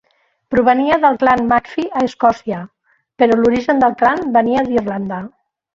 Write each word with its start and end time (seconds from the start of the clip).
Provenia 0.53 0.95
del 1.03 1.19
clan 1.23 1.43
Macfie 1.51 1.93
a 2.01 2.07
Escòcia, 2.07 2.63
però 3.21 3.39
l'origen 3.43 3.87
del 3.87 3.99
clan 4.03 4.29
venia 4.39 4.71
d'Irlanda. 4.73 5.27